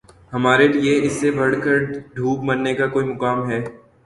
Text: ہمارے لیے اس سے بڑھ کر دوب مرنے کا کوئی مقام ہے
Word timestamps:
ہمارے 0.33 0.67
لیے 0.67 0.93
اس 1.05 1.13
سے 1.21 1.31
بڑھ 1.31 1.55
کر 1.63 1.77
دوب 2.15 2.43
مرنے 2.43 2.73
کا 2.75 2.87
کوئی 2.87 3.05
مقام 3.05 3.49
ہے 3.49 3.61